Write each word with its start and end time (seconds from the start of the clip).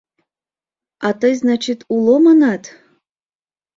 А 1.07 1.09
тый, 1.19 1.33
значит, 1.41 1.79
уло, 1.95 2.15
манат? 2.25 2.63